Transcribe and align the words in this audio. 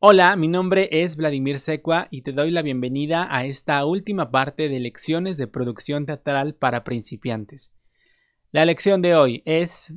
Hola, 0.00 0.36
mi 0.36 0.46
nombre 0.46 0.88
es 0.92 1.16
Vladimir 1.16 1.58
Secua 1.58 2.06
y 2.12 2.22
te 2.22 2.30
doy 2.30 2.52
la 2.52 2.62
bienvenida 2.62 3.26
a 3.34 3.44
esta 3.44 3.84
última 3.84 4.30
parte 4.30 4.68
de 4.68 4.78
lecciones 4.78 5.38
de 5.38 5.48
producción 5.48 6.06
teatral 6.06 6.54
para 6.54 6.84
principiantes. 6.84 7.72
La 8.52 8.64
lección 8.64 9.02
de 9.02 9.16
hoy 9.16 9.42
es... 9.44 9.92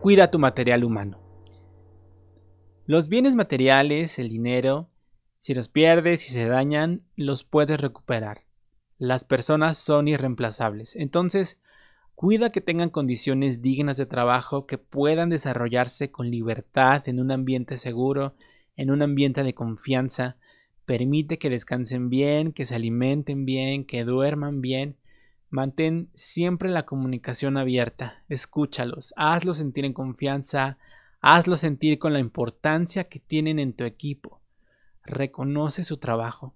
Cuida 0.00 0.30
tu 0.30 0.38
material 0.38 0.84
humano. 0.84 1.20
Los 2.86 3.08
bienes 3.08 3.34
materiales, 3.34 4.18
el 4.18 4.30
dinero, 4.30 4.88
si 5.40 5.52
los 5.52 5.68
pierdes 5.68 6.26
y 6.26 6.32
se 6.32 6.48
dañan, 6.48 7.02
los 7.16 7.44
puedes 7.44 7.78
recuperar. 7.78 8.46
Las 8.96 9.26
personas 9.26 9.76
son 9.76 10.08
irreemplazables. 10.08 10.96
Entonces, 10.96 11.60
Cuida 12.22 12.50
que 12.50 12.60
tengan 12.60 12.88
condiciones 12.88 13.62
dignas 13.62 13.96
de 13.96 14.06
trabajo, 14.06 14.64
que 14.64 14.78
puedan 14.78 15.28
desarrollarse 15.28 16.12
con 16.12 16.30
libertad 16.30 17.08
en 17.08 17.18
un 17.18 17.32
ambiente 17.32 17.78
seguro, 17.78 18.36
en 18.76 18.92
un 18.92 19.02
ambiente 19.02 19.42
de 19.42 19.54
confianza. 19.54 20.36
Permite 20.84 21.40
que 21.40 21.50
descansen 21.50 22.10
bien, 22.10 22.52
que 22.52 22.64
se 22.64 22.76
alimenten 22.76 23.44
bien, 23.44 23.84
que 23.84 24.04
duerman 24.04 24.60
bien. 24.60 24.94
Mantén 25.50 26.10
siempre 26.14 26.70
la 26.70 26.86
comunicación 26.86 27.56
abierta. 27.56 28.22
Escúchalos, 28.28 29.12
hazlos 29.16 29.58
sentir 29.58 29.84
en 29.84 29.92
confianza, 29.92 30.78
hazlos 31.20 31.58
sentir 31.58 31.98
con 31.98 32.12
la 32.12 32.20
importancia 32.20 33.08
que 33.08 33.18
tienen 33.18 33.58
en 33.58 33.72
tu 33.72 33.82
equipo. 33.82 34.40
Reconoce 35.02 35.82
su 35.82 35.96
trabajo. 35.96 36.54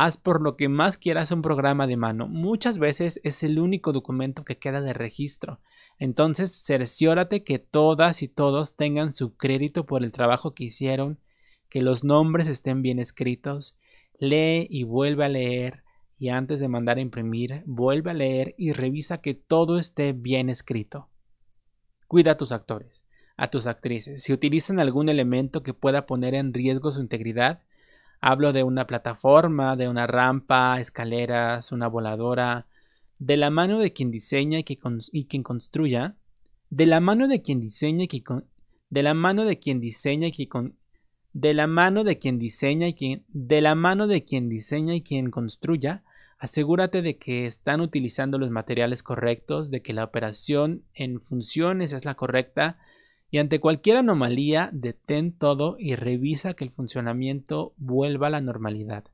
Haz 0.00 0.16
por 0.16 0.40
lo 0.40 0.56
que 0.56 0.68
más 0.68 0.96
quieras 0.96 1.32
un 1.32 1.42
programa 1.42 1.88
de 1.88 1.96
mano. 1.96 2.28
Muchas 2.28 2.78
veces 2.78 3.20
es 3.24 3.42
el 3.42 3.58
único 3.58 3.92
documento 3.92 4.44
que 4.44 4.56
queda 4.56 4.80
de 4.80 4.92
registro. 4.92 5.58
Entonces, 5.98 6.52
cerciórate 6.64 7.42
que 7.42 7.58
todas 7.58 8.22
y 8.22 8.28
todos 8.28 8.76
tengan 8.76 9.12
su 9.12 9.36
crédito 9.36 9.86
por 9.86 10.04
el 10.04 10.12
trabajo 10.12 10.54
que 10.54 10.62
hicieron, 10.62 11.18
que 11.68 11.82
los 11.82 12.04
nombres 12.04 12.46
estén 12.46 12.80
bien 12.80 13.00
escritos. 13.00 13.76
Lee 14.20 14.68
y 14.70 14.84
vuelve 14.84 15.24
a 15.24 15.28
leer 15.28 15.82
y 16.16 16.28
antes 16.28 16.60
de 16.60 16.68
mandar 16.68 16.98
a 16.98 17.00
imprimir, 17.00 17.64
vuelve 17.66 18.12
a 18.12 18.14
leer 18.14 18.54
y 18.56 18.70
revisa 18.70 19.20
que 19.20 19.34
todo 19.34 19.80
esté 19.80 20.12
bien 20.12 20.48
escrito. 20.48 21.08
Cuida 22.06 22.30
a 22.30 22.36
tus 22.36 22.52
actores, 22.52 23.04
a 23.36 23.50
tus 23.50 23.66
actrices. 23.66 24.22
Si 24.22 24.32
utilizan 24.32 24.78
algún 24.78 25.08
elemento 25.08 25.64
que 25.64 25.74
pueda 25.74 26.06
poner 26.06 26.34
en 26.34 26.54
riesgo 26.54 26.92
su 26.92 27.00
integridad, 27.00 27.62
Hablo 28.20 28.52
de 28.52 28.64
una 28.64 28.86
plataforma, 28.86 29.76
de 29.76 29.88
una 29.88 30.06
rampa, 30.06 30.80
escaleras, 30.80 31.72
una 31.72 31.86
voladora, 31.86 32.66
de 33.18 33.36
la 33.36 33.50
mano 33.50 33.78
de 33.78 33.92
quien 33.92 34.10
diseña 34.10 34.58
y, 34.60 34.64
quien 35.24 35.42
construya, 35.42 36.16
de 36.70 36.86
la 36.86 37.00
mano 37.00 37.28
de 37.28 37.42
quien 37.42 37.60
diseña 37.60 38.04
y 38.04 38.24
de 38.90 39.02
la 39.02 39.14
mano 39.14 39.44
de 39.44 39.58
quien 39.58 39.80
diseña 39.80 40.28
y 40.28 40.48
de 41.32 41.54
la 41.54 41.66
mano 41.66 42.04
de 42.04 42.18
quien 42.18 42.38
diseña 42.38 42.88
y 42.88 42.94
quien, 42.94 43.24
de 43.28 43.60
la 43.60 43.74
mano 43.74 44.06
de 44.06 44.24
quien 44.24 44.48
diseña 44.48 44.94
y 44.94 45.02
quien 45.02 45.30
construya, 45.30 46.02
asegúrate 46.38 47.02
de 47.02 47.16
que 47.18 47.46
están 47.46 47.80
utilizando 47.80 48.38
los 48.38 48.50
materiales 48.50 49.02
correctos, 49.02 49.70
de 49.70 49.82
que 49.82 49.92
la 49.92 50.04
operación 50.04 50.84
en 50.94 51.20
funciones 51.20 51.92
es 51.92 52.04
la 52.04 52.14
correcta, 52.14 52.78
y 53.30 53.38
ante 53.38 53.60
cualquier 53.60 53.98
anomalía 53.98 54.70
detén 54.72 55.32
todo 55.32 55.76
y 55.78 55.94
revisa 55.96 56.54
que 56.54 56.64
el 56.64 56.70
funcionamiento 56.70 57.74
vuelva 57.76 58.28
a 58.28 58.30
la 58.30 58.40
normalidad. 58.40 59.04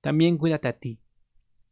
También 0.00 0.38
cuídate 0.38 0.68
a 0.68 0.78
ti. 0.78 1.00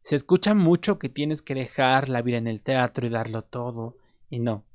Se 0.01 0.15
escucha 0.15 0.53
mucho 0.53 0.99
que 0.99 1.09
tienes 1.09 1.41
que 1.41 1.55
dejar 1.55 2.09
la 2.09 2.21
vida 2.21 2.37
en 2.37 2.47
el 2.47 2.61
teatro 2.61 3.07
y 3.07 3.09
darlo 3.09 3.41
todo, 3.41 3.97
y 4.29 4.39
no. 4.39 4.65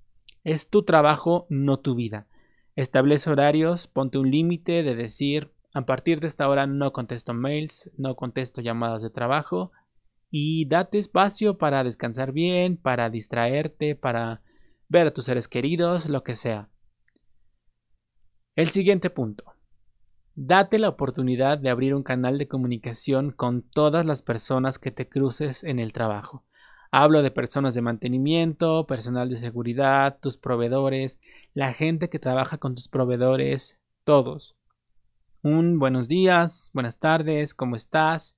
Es 0.44 0.68
tu 0.68 0.82
trabajo, 0.82 1.46
no 1.48 1.78
tu 1.78 1.94
vida. 1.94 2.26
Establece 2.74 3.30
horarios, 3.30 3.86
ponte 3.86 4.18
un 4.18 4.30
límite 4.30 4.82
de 4.82 4.94
decir, 4.94 5.52
a 5.72 5.86
partir 5.86 6.20
de 6.20 6.26
esta 6.26 6.48
hora 6.48 6.66
no 6.66 6.92
contesto 6.92 7.32
mails, 7.32 7.90
no 7.96 8.16
contesto 8.16 8.60
llamadas 8.60 9.02
de 9.02 9.10
trabajo, 9.10 9.72
y 10.30 10.66
date 10.66 10.98
espacio 10.98 11.58
para 11.58 11.84
descansar 11.84 12.32
bien, 12.32 12.76
para 12.76 13.10
distraerte, 13.10 13.94
para 13.94 14.42
ver 14.88 15.06
a 15.06 15.12
tus 15.12 15.26
seres 15.26 15.48
queridos, 15.48 16.08
lo 16.08 16.24
que 16.24 16.36
sea. 16.36 16.68
El 18.56 18.70
siguiente 18.70 19.10
punto. 19.10 19.44
Date 20.34 20.80
la 20.80 20.88
oportunidad 20.88 21.56
de 21.56 21.70
abrir 21.70 21.94
un 21.94 22.02
canal 22.02 22.36
de 22.36 22.48
comunicación 22.48 23.30
con 23.30 23.62
todas 23.62 24.04
las 24.04 24.22
personas 24.22 24.80
que 24.80 24.90
te 24.90 25.08
cruces 25.08 25.62
en 25.62 25.78
el 25.78 25.92
trabajo. 25.92 26.44
Hablo 26.90 27.22
de 27.22 27.30
personas 27.30 27.76
de 27.76 27.82
mantenimiento, 27.82 28.88
personal 28.88 29.30
de 29.30 29.36
seguridad, 29.36 30.18
tus 30.20 30.36
proveedores, 30.36 31.20
la 31.54 31.72
gente 31.72 32.08
que 32.08 32.18
trabaja 32.18 32.58
con 32.58 32.74
tus 32.74 32.88
proveedores, 32.88 33.78
todos. 34.02 34.56
Un 35.42 35.78
buenos 35.78 36.08
días, 36.08 36.72
buenas 36.74 36.98
tardes, 36.98 37.54
¿cómo 37.54 37.76
estás? 37.76 38.36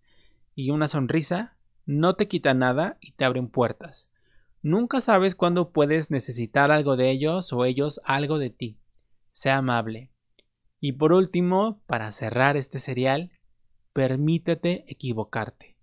Y 0.54 0.72
una 0.72 0.88
sonrisa 0.88 1.56
no 1.86 2.16
te 2.16 2.28
quita 2.28 2.52
nada 2.52 2.98
y 3.00 3.12
te 3.12 3.24
abren 3.24 3.48
puertas. 3.48 4.10
Nunca 4.60 5.00
sabes 5.00 5.34
cuándo 5.34 5.72
puedes 5.72 6.10
necesitar 6.10 6.70
algo 6.70 6.98
de 6.98 7.10
ellos 7.10 7.50
o 7.54 7.64
ellos 7.64 7.98
algo 8.04 8.38
de 8.38 8.50
ti. 8.50 8.81
Sea 9.32 9.58
amable. 9.58 10.10
Y 10.80 10.92
por 10.92 11.12
último, 11.12 11.82
para 11.86 12.12
cerrar 12.12 12.56
este 12.56 12.78
serial, 12.78 13.30
permítete 13.92 14.84
equivocarte. 14.88 15.76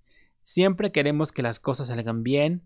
Siempre 0.44 0.92
queremos 0.92 1.32
que 1.32 1.42
las 1.42 1.60
cosas 1.60 1.90
salgan 1.90 2.24
bien, 2.24 2.64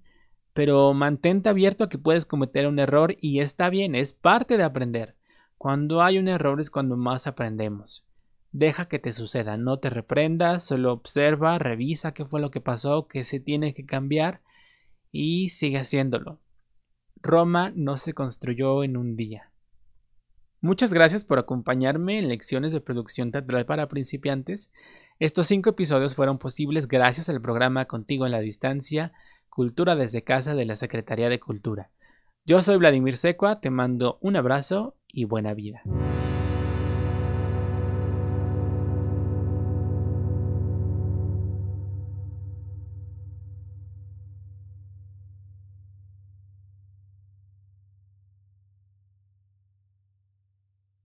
pero 0.54 0.94
mantente 0.94 1.50
abierto 1.50 1.84
a 1.84 1.90
que 1.90 1.98
puedes 1.98 2.26
cometer 2.26 2.68
un 2.68 2.80
error 2.80 3.18
y 3.20 3.40
está 3.40 3.70
bien, 3.70 3.96
es 3.96 4.14
parte 4.14 4.58
de 4.58 4.64
aprender. 4.64 5.16
Cuando 5.58 6.02
hay 6.02 6.18
un 6.20 6.28
error 6.28 6.60
es 6.60 6.70
cuando 6.70 6.98
más 6.98 7.28
aprendemos. 7.28 8.06
Deja 8.52 8.88
que 8.88 9.00
te 9.00 9.14
suceda, 9.14 9.58
no 9.58 9.80
te 9.80 9.90
reprendas, 9.90 10.64
solo 10.64 10.94
observa, 10.94 11.58
revisa 11.58 12.14
qué 12.14 12.26
fue 12.26 12.40
lo 12.40 12.52
que 12.52 12.62
pasó, 12.62 13.08
qué 13.08 13.24
se 13.24 13.40
tiene 13.40 13.74
que 13.74 13.86
cambiar 13.86 14.42
y 15.12 15.50
sigue 15.50 15.80
haciéndolo. 15.80 16.40
Roma 17.22 17.72
no 17.76 17.98
se 17.98 18.14
construyó 18.14 18.84
en 18.84 18.98
un 18.98 19.16
día. 19.16 19.53
Muchas 20.64 20.94
gracias 20.94 21.26
por 21.26 21.40
acompañarme 21.40 22.18
en 22.18 22.30
lecciones 22.30 22.72
de 22.72 22.80
producción 22.80 23.34
teatral 23.34 23.66
para 23.66 23.90
principiantes. 23.90 24.72
Estos 25.20 25.48
cinco 25.48 25.72
episodios 25.72 26.16
fueron 26.16 26.38
posibles 26.38 26.88
gracias 26.88 27.28
al 27.28 27.42
programa 27.42 27.84
Contigo 27.84 28.26
en 28.26 28.32
la 28.32 28.40
Distancia, 28.40 29.12
Cultura 29.50 29.98
desde 29.98 30.24
Casa 30.24 30.56
de 30.56 30.64
la 30.64 30.78
Secretaría 30.78 31.28
de 31.28 31.42
Cultura. 31.42 31.92
Yo 32.46 32.62
soy 32.62 32.78
Vladimir 32.78 33.18
Secua, 33.18 33.60
te 33.60 33.72
mando 33.72 34.18
un 34.22 34.38
abrazo 34.38 34.96
y 35.10 35.26
buena 35.26 35.54
vida. 35.54 35.82